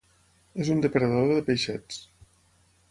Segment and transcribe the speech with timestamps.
[0.63, 2.01] És un depredador de peixets.